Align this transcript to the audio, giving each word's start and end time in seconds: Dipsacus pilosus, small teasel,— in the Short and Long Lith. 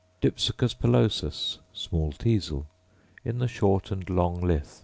Dipsacus 0.19 0.73
pilosus, 0.73 1.59
small 1.73 2.11
teasel,— 2.11 2.65
in 3.23 3.37
the 3.37 3.47
Short 3.47 3.91
and 3.91 4.09
Long 4.09 4.41
Lith. 4.41 4.79